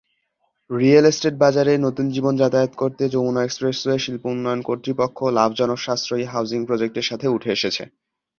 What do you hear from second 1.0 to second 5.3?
estate বাজারে নতুন জীবন যাতায়াত করতে, যমুনা এক্সপ্রেসওয়ে শিল্প উন্নয়ন কর্তৃপক্ষ